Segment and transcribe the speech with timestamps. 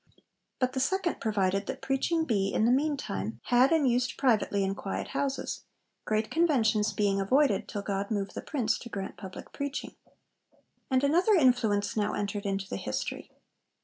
[0.57, 4.73] But the second provided that preaching be, in the meantime, 'had and used privately in
[4.73, 5.61] quiet houses,'
[6.05, 9.93] great conventions being avoided 'till God move the Prince to grant public preaching.'
[10.89, 13.29] And another influence now entered into the history.